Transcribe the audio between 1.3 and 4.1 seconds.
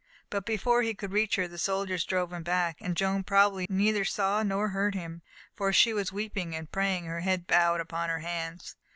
her, the soldiers drove him back, and Joan probably neither